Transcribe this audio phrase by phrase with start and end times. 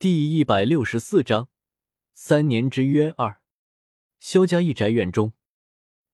[0.00, 1.48] 第一百六十四章
[2.14, 3.40] 三年之约二。
[4.20, 5.32] 萧家一宅院中，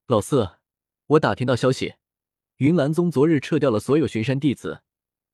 [0.06, 0.52] 老四，
[1.08, 1.96] 我打听到消息，
[2.56, 4.80] 云岚宗昨日撤掉了所有巡山弟子，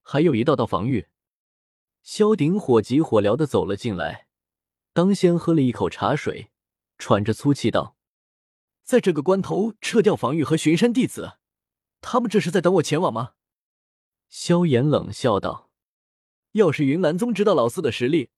[0.03, 1.07] 还有一道道防御。
[2.03, 4.27] 萧鼎火急火燎的走了进来，
[4.93, 6.51] 当先喝了一口茶水，
[6.99, 7.97] 喘着粗气道
[8.83, 11.35] ：“在这个关头撤掉防御和巡山弟子，
[12.01, 13.35] 他们这是在等我前往吗？”
[14.29, 15.71] 萧炎冷笑道
[16.59, 18.31] ：“要是云岚宗知道老四的实力。”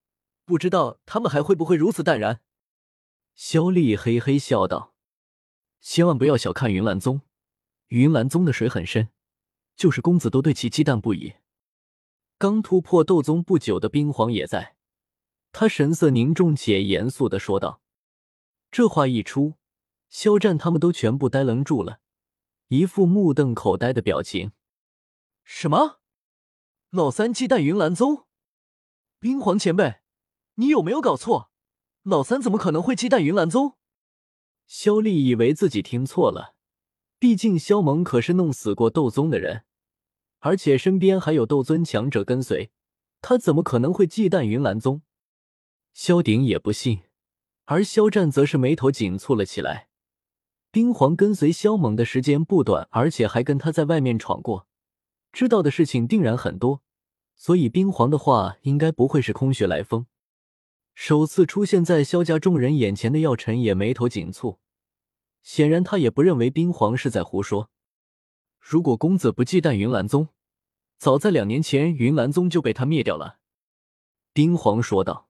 [0.45, 2.40] 不知道他们还会不会如此淡然？
[3.35, 4.94] 萧丽嘿嘿笑道
[5.80, 7.22] ：“千万不要小看云岚宗，
[7.89, 9.08] 云岚宗的水很深，
[9.76, 11.35] 就是公子都对其忌惮不已。”
[12.39, 14.76] 刚突破斗宗不久的冰皇也在，
[15.52, 17.80] 他神色凝重且严肃的说道
[18.71, 19.54] ：“这话一出，
[20.08, 22.00] 肖战他们都全部呆愣住了，
[22.68, 24.52] 一副目瞪口呆的表情。
[25.44, 26.00] 什么？
[26.90, 28.27] 老三忌惮云岚宗？
[29.21, 30.00] 冰皇前辈？”
[30.62, 31.50] 你有没有搞错？
[32.05, 33.75] 老三怎么可能会忌惮云岚宗？
[34.64, 36.55] 萧丽以为自己听错了，
[37.18, 39.64] 毕竟萧猛可是弄死过斗宗的人，
[40.38, 42.70] 而且身边还有斗尊强者跟随，
[43.20, 45.02] 他怎么可能会忌惮云岚宗？
[45.92, 47.00] 萧鼎也不信，
[47.64, 49.88] 而萧战则是眉头紧蹙了起来。
[50.70, 54.68] 冰皇跟随萧猛的时间不短，而且还跟他在外面闯过，
[55.33, 56.83] 知道的事情定然很多，
[57.34, 60.06] 所以冰皇的话应该不会是空穴来风。
[60.94, 64.58] 首次出现在萧家众人眼前的药尘也眉头紧蹙，
[65.42, 67.70] 显然他也不认为冰皇是在胡说。
[68.60, 70.28] 如果公子不忌惮云岚宗，
[70.98, 73.38] 早在两年前云岚宗就被他灭掉了。
[74.32, 75.28] 冰皇说道：“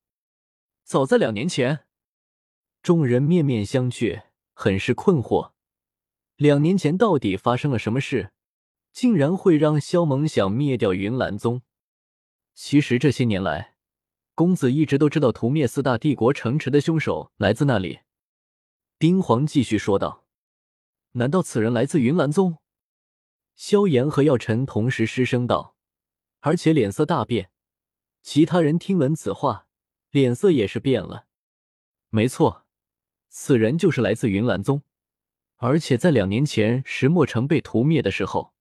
[0.84, 1.86] 早在两年前。”
[2.82, 5.52] 众人面面相觑，很是困惑。
[6.36, 8.32] 两年前到底发生了什么事，
[8.92, 11.62] 竟然会让萧猛想灭掉云岚宗？
[12.52, 13.71] 其实这些年来，
[14.42, 18.00] 公子一直都知道屠灭四大帝国城池的凶手来自那里。
[18.98, 20.24] 冰皇继续说道
[21.14, 22.58] ：“难道此人来自云岚宗？”
[23.54, 25.76] 萧炎和药尘同时失声道，
[26.40, 27.52] 而且脸色大变。
[28.20, 29.68] 其他人听闻此话，
[30.10, 31.26] 脸色也是变了。
[32.10, 32.66] 没错，
[33.28, 34.82] 此人就是来自云岚宗，
[35.58, 38.52] 而且在两年前石墨城被屠灭的时候，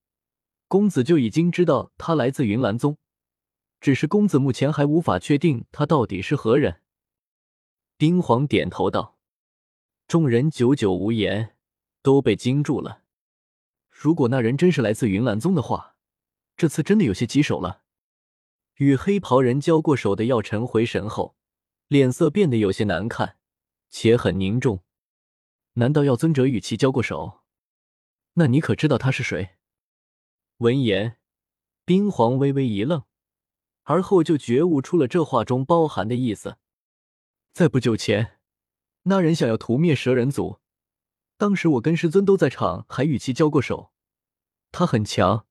[0.67, 2.99] 公子就已经知道他来自云岚宗。
[3.81, 6.81] 只是公子目前还无法确定他到底是何人。
[7.97, 9.17] 丁皇点头道
[10.07, 11.57] ：“众人久久无言，
[12.03, 13.01] 都被惊住了。
[13.89, 15.95] 如果那人真是来自云岚宗的话，
[16.55, 17.81] 这次真的有些棘手了。”
[18.77, 21.35] 与黑袍人交过手的药尘回神后，
[21.87, 23.37] 脸色变得有些难看，
[23.89, 24.83] 且很凝重。
[25.73, 27.41] 难道药尊者与其交过手？
[28.33, 29.57] 那你可知道他是谁？
[30.57, 31.17] 闻言，
[31.83, 33.03] 冰皇微微一愣。
[33.83, 36.57] 而后就觉悟出了这话中包含的意思。
[37.53, 38.39] 在不久前，
[39.03, 40.59] 那人想要屠灭蛇人族，
[41.37, 43.91] 当时我跟师尊都在场，还与其交过手。
[44.71, 45.45] 他很强，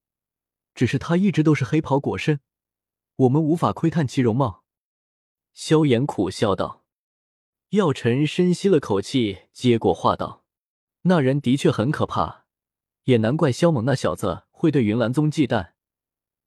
[0.75, 2.41] 只是他一直都是黑袍裹身，
[3.17, 4.65] 我们无法窥探其容貌。
[5.53, 6.85] 萧炎苦笑道。
[7.71, 10.45] 药尘深吸了口气，接过话道
[11.03, 12.47] ：“那人的确很可怕，
[13.05, 15.73] 也难怪萧猛那小子会对云岚宗忌惮。”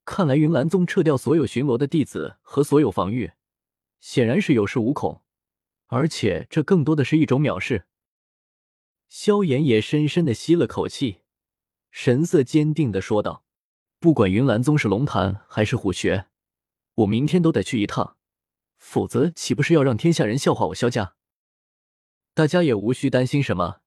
[0.05, 3.31] 看来云岚宗撤掉所有巡逻的弟子和所有防御，
[4.01, 5.23] 显然是有恃无恐，
[5.87, 7.85] 而且这更多的是一种藐视。
[9.07, 11.21] 萧炎也深深的吸了口气，
[11.91, 13.45] 神色坚定的说道
[13.99, 16.25] ：“不管云岚宗是龙潭还是虎穴，
[16.95, 18.17] 我明天都得去一趟，
[18.77, 21.15] 否则岂不是要让天下人笑话我萧家？
[22.33, 23.81] 大家也无需担心什么，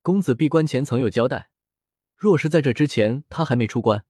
[0.00, 1.50] 公子闭关前曾有交代，
[2.16, 4.04] 若是在这之前他还没出关。”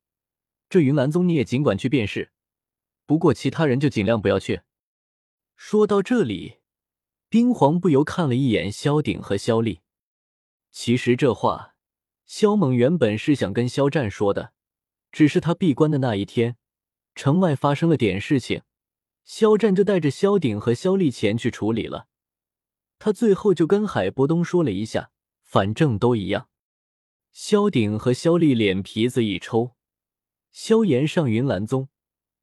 [0.72, 2.30] 这云岚宗你也尽管去便是，
[3.04, 4.62] 不过其他人就尽量不要去。
[5.54, 6.60] 说到这里，
[7.28, 9.80] 冰皇不由看了一眼萧鼎和萧丽。
[10.70, 11.74] 其实这话，
[12.24, 14.54] 萧猛原本是想跟萧战说的，
[15.10, 16.56] 只是他闭关的那一天，
[17.14, 18.62] 城外发生了点事情，
[19.24, 22.08] 萧战就带着萧鼎和萧丽前去处理了。
[22.98, 25.10] 他最后就跟海波东说了一下，
[25.42, 26.48] 反正都一样。
[27.30, 29.76] 萧鼎和萧丽脸皮子一抽。
[30.52, 31.88] 萧炎上云岚宗，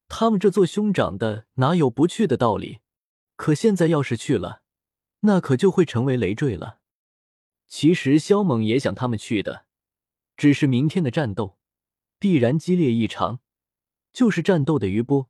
[0.07, 2.79] 他们这做兄长的哪有不去的道理？
[3.35, 4.63] 可现在要是去了，
[5.21, 6.79] 那可就会成为累赘了。
[7.67, 9.67] 其实萧猛也想他们去的，
[10.35, 11.59] 只是明天的战斗
[12.17, 13.39] 必然激烈异常，
[14.11, 15.29] 就是战斗的余波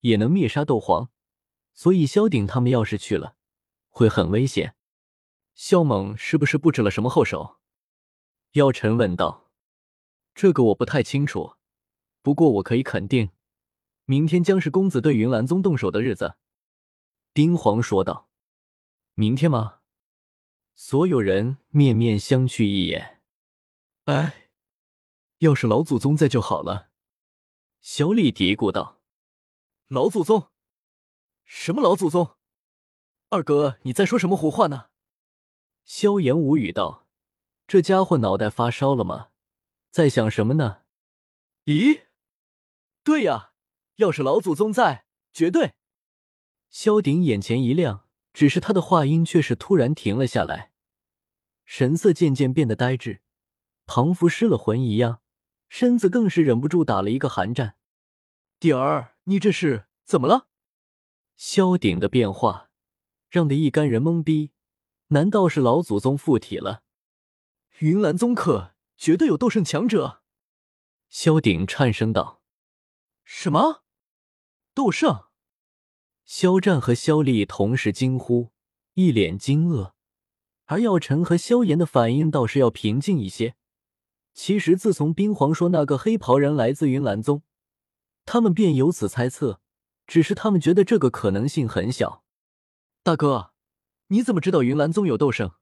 [0.00, 1.10] 也能灭杀斗皇，
[1.74, 3.34] 所以萧鼎他们要是去了，
[3.88, 4.76] 会很危险。
[5.54, 7.58] 萧猛是不是布置了什么后手？
[8.52, 9.50] 药尘问道。
[10.34, 11.56] 这个我不太清楚。
[12.22, 13.30] 不过我可以肯定，
[14.04, 16.36] 明天将是公子对云岚宗动手的日子。
[17.34, 18.28] 丁皇说道
[19.14, 19.80] ：“明天吗？”
[20.74, 23.20] 所有人面面相觑一眼。
[24.04, 24.50] 哎，
[25.38, 26.90] 要是老祖宗在就好了。
[27.80, 29.00] 小李嘀咕道
[29.88, 30.50] ：“老祖宗？
[31.44, 32.36] 什么老祖宗？
[33.28, 34.90] 二哥，你在说什么胡话呢？”
[35.84, 37.06] 萧炎无语道
[37.66, 39.30] ：“这家伙脑袋发烧了吗？
[39.90, 40.82] 在想什么呢？”
[41.66, 42.02] 咦，
[43.04, 43.52] 对呀，
[43.96, 45.74] 要是老祖宗在，绝对。
[46.70, 50.72] 萧鼎眼前一亮，只是他的话音却是突然停了下来，
[51.64, 53.20] 神色渐渐变得呆滞，
[53.86, 55.20] 仿佛失了魂一样，
[55.68, 57.76] 身子更是忍不住打了一个寒战。
[58.60, 60.48] 弟儿，你这是怎么了？
[61.36, 62.70] 萧鼎的变化
[63.28, 64.52] 让得一干人懵逼，
[65.08, 66.82] 难道是老祖宗附体了？
[67.78, 70.22] 云岚宗客绝对有斗圣强者。
[71.08, 72.41] 萧鼎颤声道
[73.24, 73.82] ：“什么？
[74.74, 75.24] 斗圣？”
[76.24, 78.52] 肖战和肖丽同时惊呼，
[78.94, 79.92] 一脸惊愕，
[80.66, 83.56] 而药尘和萧炎的反应倒是要平静一些。
[84.32, 87.42] 其实，自从冰皇说那个黑袍人来自云岚宗，
[88.24, 89.60] 他们便由此猜测，
[90.06, 92.24] 只是他们觉得这个可能性很小。
[93.02, 93.52] 大哥，
[94.06, 95.52] 你怎么知道云岚宗有斗圣？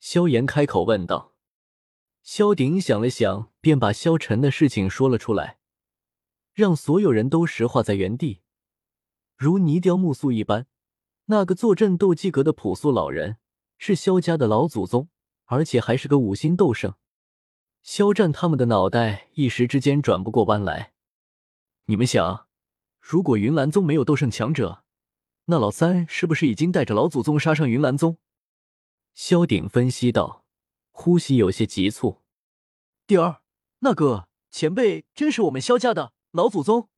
[0.00, 1.34] 萧炎开口问道。
[2.22, 5.59] 萧鼎想了想，便把萧晨的事情说了出来，
[6.60, 8.42] 让所有人都石化在原地。
[9.36, 10.66] 如泥雕木塑一般，
[11.24, 13.38] 那个坐镇斗技阁的朴素老人
[13.78, 15.08] 是萧家的老祖宗，
[15.46, 16.94] 而且还是个五星斗圣。
[17.82, 20.92] 肖战他们的脑袋一时之间转不过弯来。
[21.86, 22.46] 你们想，
[23.00, 24.84] 如果云岚宗没有斗圣强者，
[25.46, 28.18] 那老三是不是已经带着老祖宗杀上云岚宗？
[29.14, 30.44] 萧鼎分析道，
[30.90, 32.20] 呼吸有些急促。
[33.06, 33.40] 第二，
[33.78, 36.88] 那个前辈真是我们萧家的老祖宗？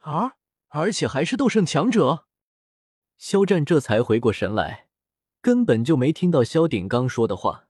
[0.00, 0.36] 啊。
[0.76, 2.26] 而且还是斗圣强者，
[3.16, 4.88] 肖战这才回过神来，
[5.40, 7.68] 根本就没听到萧鼎刚说的话。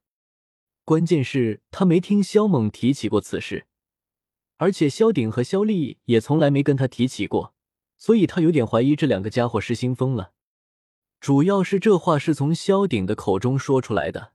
[0.86, 3.66] 关键是，他没听萧猛提起过此事，
[4.56, 7.54] 而且萧鼎和萧丽也从来没跟他提起过，
[7.98, 10.32] 所以他有点怀疑这两个家伙失心疯了。
[11.20, 14.32] 主要是这话是从萧鼎的口中说出来的，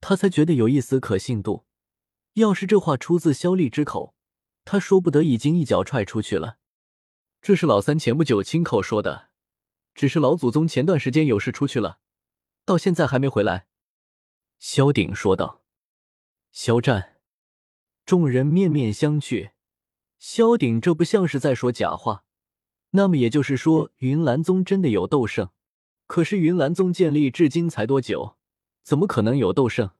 [0.00, 1.64] 他才觉得有一丝可信度。
[2.32, 4.13] 要是这话出自萧丽之口，
[4.64, 6.58] 他说不得已经一脚踹出去了。
[7.42, 9.28] 这是老三前不久亲口说的，
[9.94, 11.98] 只是老祖宗前段时间有事出去了，
[12.64, 13.66] 到现在还没回来。”
[14.58, 15.62] 萧鼎说道。
[16.52, 17.16] 肖战，
[18.06, 19.50] 众人面面相觑。
[20.18, 22.24] 萧鼎这不像是在说假话，
[22.90, 25.50] 那么也就是说，云岚宗真的有斗圣？
[26.06, 28.36] 可是云岚宗建立至今才多久，
[28.82, 29.90] 怎么可能有斗圣？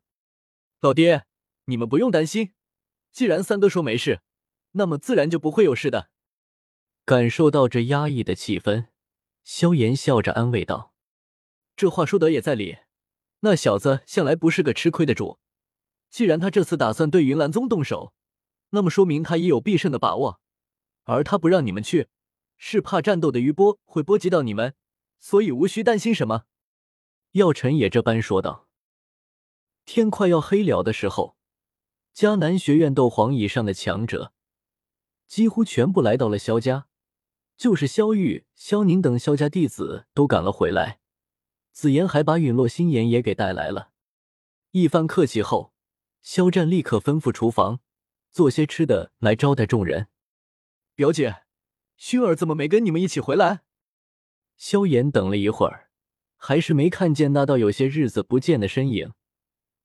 [0.80, 1.26] 老爹，
[1.64, 2.54] 你们不用担心，
[3.12, 4.22] 既然三哥说没事，
[4.74, 6.10] 那么自然就不会有事的。
[7.04, 8.86] 感受到这压抑的气氛，
[9.42, 10.94] 萧炎笑着安慰道
[11.76, 12.78] ：“这话说得也在理。
[13.40, 15.38] 那小子向来不是个吃亏的主，
[16.08, 18.14] 既然他这次打算对云岚宗动手，
[18.70, 20.40] 那么说明他也有必胜的把握。
[21.04, 22.08] 而他不让你们去，
[22.56, 24.74] 是怕战斗的余波会波及到你们，
[25.20, 26.44] 所以无需担心什么。”
[27.32, 28.68] 药尘也这般说道。
[29.84, 31.36] 天快要黑了的时候，
[32.14, 34.32] 迦南学院斗皇以上的强者
[35.26, 36.86] 几乎全部来到了萧家。
[37.56, 40.98] 就是萧玉、萧宁等萧家弟子都赶了回来，
[41.70, 43.92] 紫妍还把陨落心炎也给带来了。
[44.72, 45.72] 一番客气后，
[46.20, 47.78] 肖战立刻吩咐厨房
[48.32, 50.08] 做些吃的来招待众人。
[50.96, 51.44] 表姐，
[51.96, 53.60] 薰儿怎么没跟你们一起回来？
[54.56, 55.90] 萧炎等了一会儿，
[56.36, 59.12] 还是没看见那道有些日子不见的身影，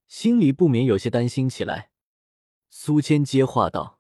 [0.08, 1.92] 心里不免有些担心起来。
[2.72, 3.99] 苏谦接话道：“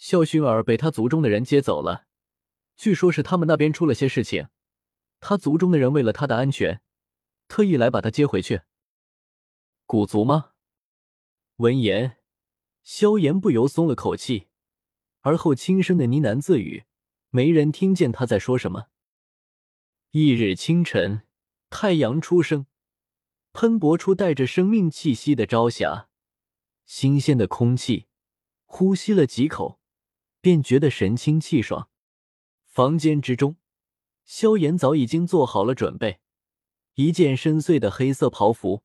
[0.00, 2.06] 萧薰儿被他族中的人接走了。”
[2.74, 4.48] 据说是他们那边出了些事情，
[5.20, 6.80] 他族中的人为了他的安全，
[7.46, 8.62] 特意来把他接回去。
[9.84, 10.52] 古族吗？
[11.56, 12.16] 闻言，
[12.82, 14.48] 萧炎不由松了口气，
[15.20, 16.84] 而后轻声的呢喃自语，
[17.28, 18.86] 没人听见他在说什么。
[20.12, 21.26] 翌日清晨，
[21.68, 22.64] 太阳初升，
[23.52, 26.08] 喷薄出带着生命气息的朝霞，
[26.86, 28.06] 新鲜的空气，
[28.64, 29.79] 呼吸了几口，
[30.40, 31.88] 便觉得神清气爽。
[32.64, 33.56] 房间之中，
[34.24, 36.20] 萧炎早已经做好了准备。
[36.94, 38.82] 一件深邃的黑色袍服，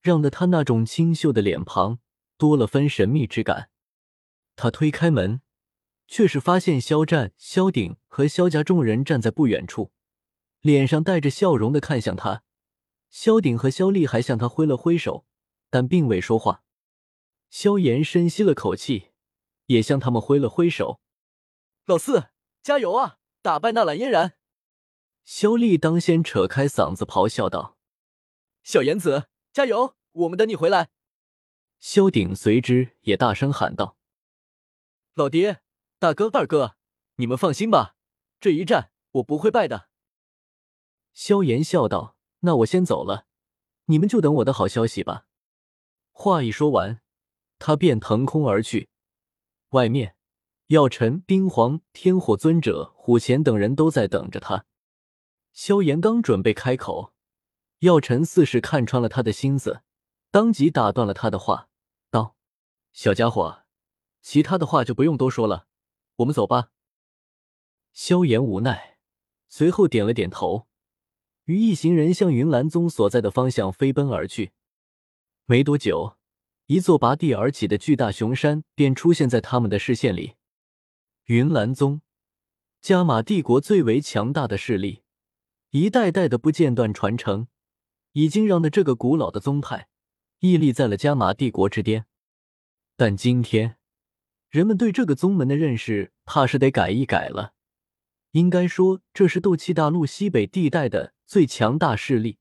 [0.00, 1.98] 让得他那种清秀的脸庞
[2.36, 3.70] 多了分神秘之感。
[4.56, 5.40] 他推开门，
[6.08, 9.92] 却是发现萧战、萧鼎和萧家众人站在不远处，
[10.60, 12.42] 脸上带着笑容的看向他。
[13.08, 15.24] 萧鼎和萧丽还向他挥了挥手，
[15.68, 16.64] 但并未说话。
[17.48, 19.09] 萧炎深吸了口气，
[19.70, 21.00] 也向他们挥了挥手
[21.86, 23.18] ：“老四。”加油啊！
[23.40, 24.36] 打败那蓝嫣然！
[25.24, 27.78] 萧丽当先扯开嗓子咆哮道
[28.62, 29.96] ：“小言子，加油！
[30.12, 30.90] 我们等你回来。”
[31.80, 33.96] 萧鼎随之也大声喊道
[35.14, 35.62] ：“老爹、
[35.98, 36.76] 大哥、二哥，
[37.14, 37.94] 你们放心吧，
[38.38, 39.88] 这一战我不会败的。”
[41.14, 43.26] 萧炎笑道：“那我先走了，
[43.86, 45.26] 你们就等我的好消息吧。”
[46.12, 47.00] 话一说完，
[47.58, 48.89] 他便腾空而去。
[49.70, 50.16] 外面，
[50.66, 54.66] 药尘、冰皇、天火尊者、虎钳等人都在等着他。
[55.52, 57.12] 萧炎刚准备开口，
[57.80, 59.82] 药尘似是看穿了他的心思，
[60.32, 61.68] 当即打断了他的话，
[62.10, 62.34] 道
[62.92, 63.62] ：“小家伙，
[64.20, 65.68] 其他的话就不用多说了，
[66.16, 66.70] 我们走吧。”
[67.92, 68.98] 萧炎无奈，
[69.48, 70.66] 随后点了点头。
[71.44, 74.52] 与一行人向云岚宗所在的方向飞奔而去。
[75.46, 76.16] 没多久，
[76.70, 80.34] 一座拔地而起的巨大雄山便出现在他们的视线里。
[81.24, 82.00] 云岚宗，
[82.80, 85.02] 加玛帝国最为强大的势力，
[85.70, 87.48] 一代代的不间断传承，
[88.12, 89.88] 已经让的这个古老的宗派
[90.38, 92.06] 屹立在了加玛帝国之巅。
[92.96, 93.76] 但今天，
[94.48, 97.54] 人们对这个宗门的认识，怕是得改一改了。
[98.30, 101.14] 应该说，这是斗气大陆西北地带的。
[101.26, 102.38] 最强大势力，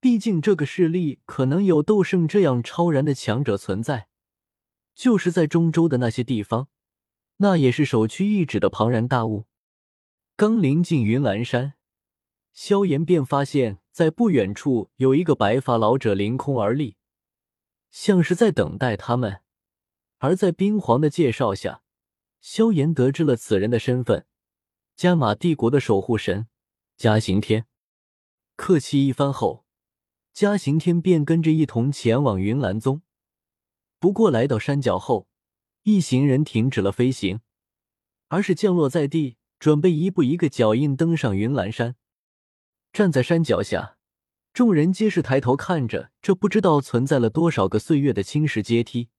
[0.00, 4.08] 毕竟这个势力可能有斗圣这样超然的强者存在。
[4.94, 6.68] 就是在中州的那些地方，
[7.36, 9.46] 那也是首屈一指的庞然大物。
[10.36, 11.74] 刚临近云岚山，
[12.52, 16.96] 萧炎便发现，在不远处有一个白发老者凌空而立，
[17.90, 19.40] 像是在等待他们。
[20.18, 21.82] 而在冰皇的介绍下，
[22.40, 24.26] 萧炎得知了此人的身份——
[24.96, 26.48] 加玛帝国的守护神
[26.96, 27.66] 加刑天。
[28.56, 29.64] 客气一番后，
[30.40, 33.02] 嘉刑天便跟着一同前往云岚宗。
[33.98, 35.28] 不过来到山脚后，
[35.82, 37.40] 一行人停止了飞行，
[38.28, 41.96] 而是降落在地，准备一步一个脚印登上云岚山。
[42.90, 43.98] 站在山脚下，
[44.54, 49.10] 众人皆是抬头看着这不知道存在了多少个岁月的青石阶梯，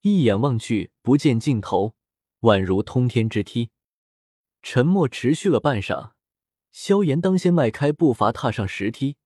[0.00, 1.94] 一眼望去不见尽头，
[2.40, 3.68] 宛如通天之梯。
[4.62, 6.12] 沉默持续了半晌。
[6.70, 9.18] 萧炎当先迈开步伐，踏上石梯，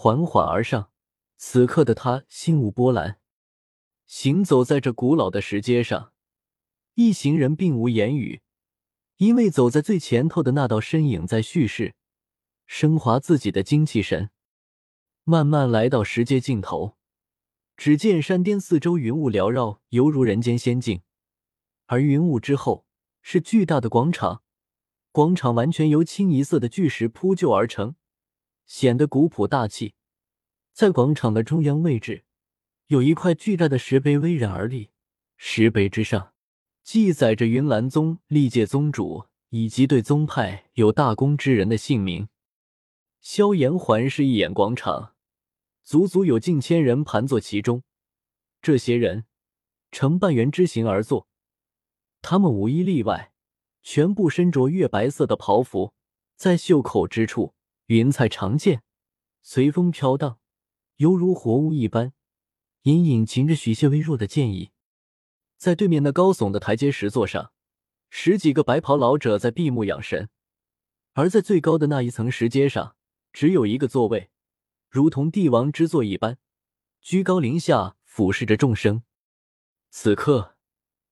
[0.00, 0.92] 缓缓而上。
[1.36, 3.18] 此刻的他心无波澜，
[4.06, 6.12] 行走在这古老的石阶上。
[6.94, 8.42] 一行人并无言语，
[9.16, 11.96] 因为走在最前头的那道身影在蓄势，
[12.64, 14.30] 升华自己的精气神。
[15.24, 16.96] 慢慢来到石阶尽头，
[17.76, 21.02] 只见山巅四周云雾缭绕，犹如人间仙境。
[21.86, 22.86] 而云雾之后
[23.20, 24.44] 是巨大的广场。
[25.10, 27.96] 广场完全由清一色的巨石铺就而成，
[28.68, 29.94] 显得古朴大气。
[30.72, 32.24] 在广场的中央位置，
[32.86, 34.90] 有一块巨大的石碑巍然而立，
[35.36, 36.34] 石碑之上
[36.84, 42.28] 记载着云岚宗历届宗主以及对宗派有大功之人的姓名。
[43.20, 45.14] 萧炎环视一眼广场，
[45.82, 47.82] 足足有近千人盘坐其中。
[48.62, 49.24] 这些人
[49.90, 51.26] 呈半圆之形而坐，
[52.22, 53.32] 他们无一例外。
[53.82, 55.94] 全部身着月白色的袍服，
[56.36, 57.54] 在袖口之处，
[57.88, 58.82] 云彩长剑
[59.40, 60.38] 随风飘荡，
[60.96, 62.12] 犹如活物一般，
[62.82, 64.72] 隐隐噙着许些微弱的剑意。
[65.56, 67.50] 在对面那高耸的台阶石座上，
[68.10, 70.28] 十几个白袍老者在闭目养神，
[71.14, 72.94] 而在最高的那一层石阶上，
[73.32, 74.28] 只有一个座位，
[74.90, 76.36] 如同帝王之座一般，
[77.00, 79.02] 居高临下俯视着众生。
[79.88, 80.56] 此刻。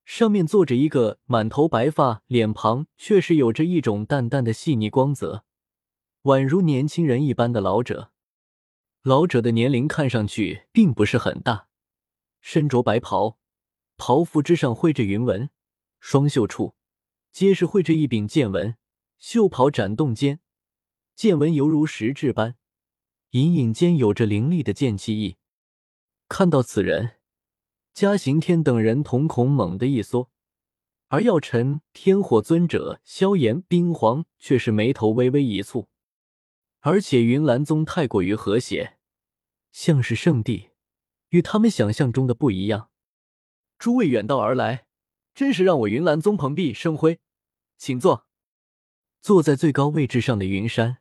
[0.04, 5.45] 上面坐着一个满头白发，脸庞却是有着一种淡淡的细腻光泽，
[6.26, 8.10] 宛如年轻人一般的老者。
[9.02, 11.68] 老者的年龄看上去并不是很大，
[12.40, 13.38] 身着白袍，
[13.96, 15.50] 袍服之上绘着云纹，
[16.00, 16.74] 双袖处
[17.30, 18.76] 皆是绘着一柄剑纹，
[19.20, 20.40] 袖袍展动间，
[21.14, 22.56] 剑纹犹如实质般，
[23.30, 25.36] 隐隐间有着凌厉的剑气意。
[26.28, 27.12] 看到此人。
[27.94, 30.28] 嘉刑天等人瞳孔猛地一缩，
[31.06, 35.86] 而药尘、天火尊者、萧炎、冰皇却是眉头微微一蹙。
[36.86, 38.96] 而且云岚宗太过于和谐，
[39.72, 40.70] 像是圣地，
[41.30, 42.90] 与他们想象中的不一样。
[43.76, 44.86] 诸位远道而来，
[45.34, 47.18] 真是让我云岚宗蓬荜生辉，
[47.76, 48.28] 请坐。
[49.20, 50.98] 坐在最高位置上的云山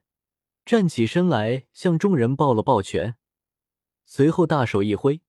[0.65, 3.18] 站起身来，向众人抱了抱拳，
[4.08, 5.22] 随后大手一挥。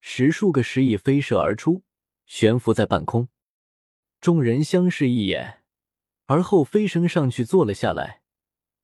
[0.00, 1.82] 十数个石蚁飞射而出，
[2.24, 3.28] 悬浮在半空。
[4.18, 5.62] 众人相视一眼，
[6.24, 8.19] 而后飞升上去坐了下来，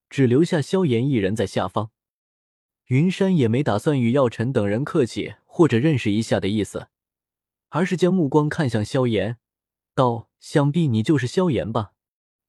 [0.09, 1.91] 只留下萧炎一人在下方。
[2.87, 6.89] 云山也没打算与药尘等人客气或者认识一下的意思，
[7.71, 9.39] 而是将目光看向萧炎，
[9.95, 11.93] 道：“想必你就是萧炎吧？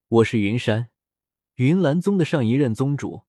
[0.08, 0.90] 我是云山，
[1.56, 3.24] 云岚宗的上一任宗主，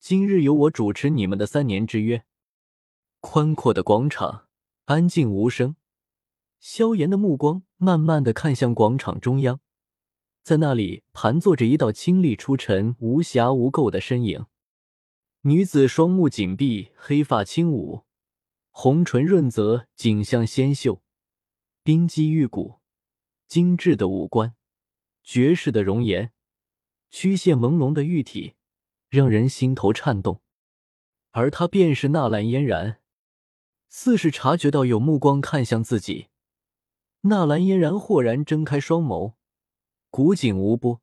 [0.00, 2.24] 今日由我主持你们的三年之约。
[3.20, 4.48] 宽阔的广场，
[4.86, 5.76] 安静无声。
[6.58, 9.60] 萧炎的目光慢慢的看向广场中央，
[10.42, 14.46] 在那里盘坐着一道清丽出尘、无瑕无垢的身影。
[15.42, 18.04] 女子双目紧闭，黑发轻舞，
[18.70, 21.02] 红唇润泽，景象纤秀，
[21.82, 22.80] 冰肌玉骨，
[23.46, 24.54] 精致的五官，
[25.22, 26.32] 绝世的容颜，
[27.10, 28.54] 曲线朦胧的玉体，
[29.08, 30.42] 让人心头颤动。
[31.30, 32.98] 而她便是纳兰嫣然，
[33.88, 36.28] 似是察觉到有目光看向自己。
[37.22, 39.34] 纳兰嫣然豁然睁开双眸，
[40.10, 41.00] 古井无波，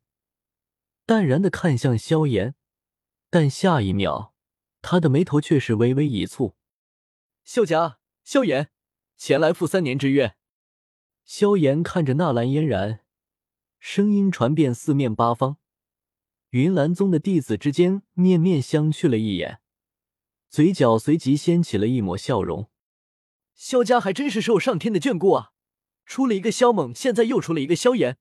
[1.05, 2.55] 淡然的看向萧炎，
[3.29, 4.33] 但下一秒，
[4.81, 6.55] 他的眉头却是微微一蹙。
[7.45, 8.69] 萧家，萧炎，
[9.15, 10.35] 前来赴三年之约。
[11.23, 12.99] 萧炎看着纳兰嫣然，
[13.79, 15.55] 声音传遍四面八方。
[16.49, 19.61] 云岚宗的弟子之间面面相觑了一眼，
[20.49, 22.69] 嘴角随即掀起了一抹笑容。
[23.55, 25.53] 萧家还真是受上天的眷顾啊！
[26.05, 28.17] 出了一个萧猛，现在又出了一个萧炎，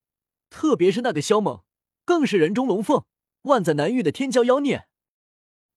[0.50, 1.62] 特别是那个萧猛，
[2.04, 3.04] 更是人中龙凤，
[3.42, 4.88] 万载难遇的天骄妖孽。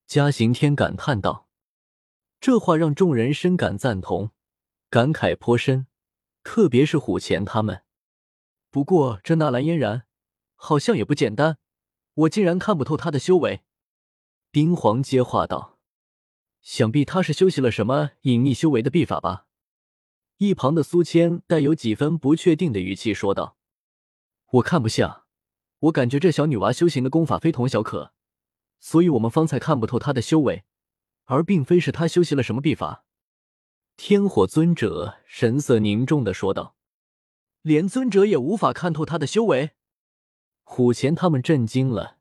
[0.07, 1.47] 嘉行天感叹道
[2.41, 4.31] ：“这话让众人深感赞同，
[4.89, 5.88] 感慨颇深。
[6.43, 7.83] 特别是虎钳他们。
[8.71, 10.05] 不过这纳兰嫣然
[10.55, 11.57] 好像也不简单，
[12.13, 13.61] 我竟然看不透他的修为。”
[14.51, 15.77] 冰皇接话道
[16.61, 19.45] ：“想必他是修习了什么隐秘修为的秘法吧？”
[20.38, 23.57] 一旁的苏谦带有几分不确定的语气说道
[24.53, 25.25] ：“我看不像，
[25.79, 28.13] 我感觉这小女娃修行的功法非同小可，
[28.79, 30.63] 所以我们方才看不透她的修为，
[31.25, 33.06] 而并非是她修习了什么秘法。”
[33.96, 36.75] 天火尊者神色凝重的说道
[37.62, 39.72] ：“连尊者也无法看透她的修为？”
[40.63, 42.18] 虎钳他们震惊了，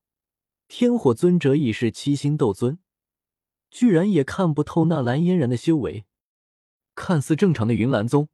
[0.67, 2.79] 天火尊者已是七星斗尊，
[3.71, 6.05] 居然也看不透那蓝嫣然的修为。
[6.95, 8.29] 看似正常的云岚宗，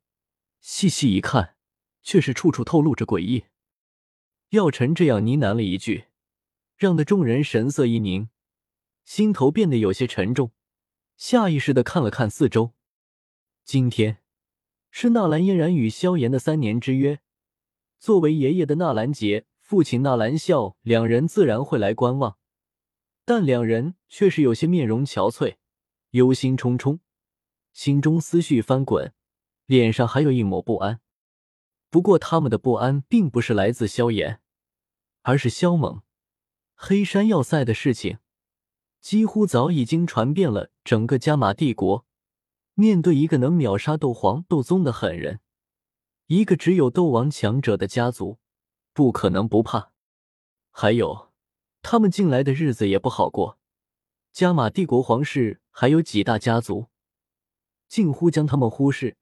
[0.60, 1.56] 细细一看，
[2.02, 3.44] 却是处处透露着诡异。
[4.54, 6.04] 药尘这样呢喃了一句，
[6.76, 8.28] 让得众人神色一凝，
[9.04, 10.52] 心头变得有些沉重，
[11.16, 12.72] 下意识的看了看四周。
[13.64, 14.18] 今天
[14.92, 17.18] 是纳兰嫣然与萧炎的三年之约，
[17.98, 22.36] 作为爷爷的纳兰杰、父亲纳兰笑两人自然会来观望，
[23.24, 25.56] 但两人却是有些面容憔悴，
[26.10, 27.00] 忧心忡忡。
[27.72, 29.12] 心中思绪翻滚，
[29.66, 31.00] 脸上还有一抹不安。
[31.90, 34.40] 不过，他们的不安并不是来自萧炎，
[35.24, 36.02] 而是萧猛。
[36.74, 38.18] 黑山要塞的事情
[39.00, 42.06] 几乎早已经传遍了整个加玛帝国。
[42.74, 45.40] 面对一个能秒杀斗皇、斗宗的狠人，
[46.26, 48.38] 一个只有斗王强者的家族，
[48.92, 49.92] 不可能不怕。
[50.70, 51.32] 还有，
[51.82, 53.58] 他们近来的日子也不好过。
[54.32, 56.88] 加玛帝国皇室还有几大家族。
[57.88, 59.16] 近乎将他们忽视，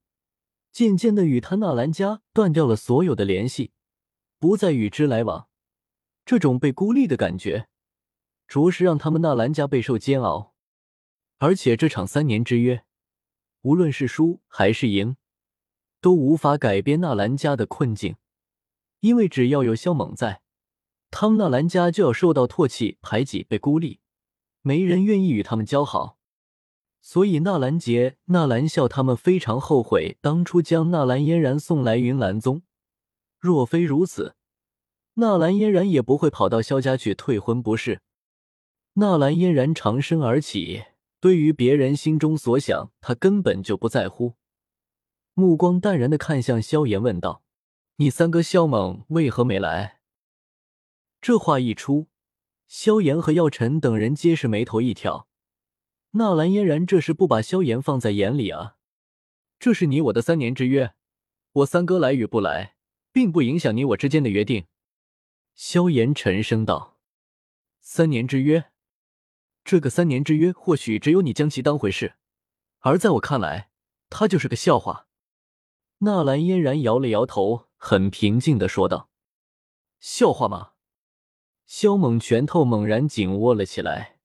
[0.73, 3.73] 渐渐的与他纳兰家断掉了所有的联系，
[4.38, 5.49] 不再与之来往。
[6.24, 7.68] 这种被孤立的感觉，
[8.46, 10.54] 着实让他们纳兰家备受煎熬。
[11.38, 12.85] 而且这场三年之约，
[13.62, 15.16] 无论是输还是赢，
[16.00, 18.16] 都无法改变纳兰家的困境。
[19.00, 20.42] 因为只要有萧猛在，
[21.11, 23.98] 他们纳兰家就要受到唾弃、排挤、被孤立，
[24.61, 26.18] 没人愿意与他们交好。
[27.00, 32.62] 所以，纳兰杰、纳兰笑他们非常后悔当初将纳兰嫣然送来云岚宗。
[33.40, 34.37] 若非如此，
[35.14, 38.01] 纳兰嫣然也不会跑到萧家去退婚，不是？
[38.94, 40.85] 纳兰嫣然长身而起，
[41.20, 44.35] 对于别人心中所想，他根本就不在乎。
[45.35, 47.42] 目光淡然的看向萧炎，问道
[47.96, 50.01] ：“你三哥萧猛为何没来？”
[51.20, 52.09] 这话一出，
[52.66, 55.29] 萧炎和药尘等人皆是眉头一挑。
[56.12, 58.77] 纳兰嫣然这是不把萧炎放在眼里啊！
[59.59, 60.94] 这是你我的三年之约，
[61.53, 62.77] 我三哥来与不来，
[63.12, 64.64] 并不影响你我之间的约定。”
[65.55, 66.99] 萧炎沉声道。
[67.81, 68.71] “三年之约，
[69.65, 72.17] 这个三年之约或许只有你将其当回事，
[72.81, 73.71] 而在我看来，
[74.11, 75.09] 他就是个笑话。”
[75.99, 79.11] 纳兰嫣然摇了摇头，很平静的说道
[80.01, 80.73] ：“笑话吗？”
[81.65, 84.19] 萧猛拳头猛然紧握了起来。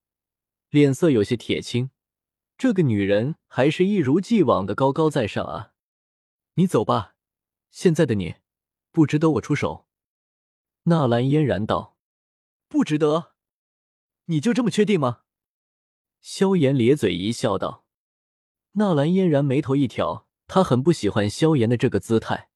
[0.70, 1.92] 脸色有些铁青，
[2.58, 5.74] 这个女人还是一如既往的高高在上啊！
[6.56, 7.16] 你走吧，
[7.70, 8.36] 现在的你
[8.92, 9.87] 不值得我出手。”
[10.89, 11.97] 纳兰嫣然道。
[12.69, 13.34] “不值得？
[14.26, 15.23] 你就这么确定吗？”
[16.21, 17.86] 萧炎咧嘴一笑道。
[18.73, 22.50] 纳兰嫣然眉头一挑，他很不喜欢萧炎的这个姿态，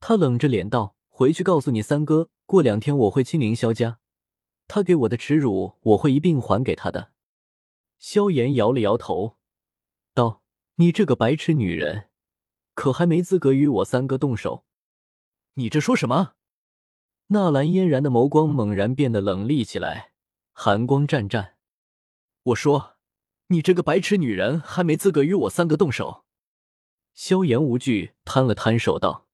[0.00, 3.98] 他冷着脸道：“回去告诉你三哥，过两天我会亲临萧家，
[4.66, 7.12] 他给我的耻辱，我会一并还给他的。
[7.98, 9.36] 萧炎摇了摇头，
[10.14, 10.42] 道
[10.76, 12.08] ：“你这个白痴女人，
[12.72, 14.64] 可还没资格与我三哥动手。”
[15.54, 16.35] 你这说什么？
[17.28, 20.12] 纳兰嫣然的眸光猛然变得冷厉起来，
[20.52, 21.56] 寒光湛湛。
[22.44, 22.94] 我说，
[23.48, 26.24] 你这个白痴女人，还没资格与我三个动手。
[27.14, 29.26] 萧炎无惧，摊了摊手道。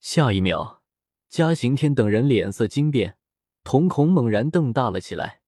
[0.00, 0.80] 下一秒，
[1.28, 3.18] 嘉行天等人脸色惊变，
[3.62, 5.41] 瞳孔猛然瞪大了起来。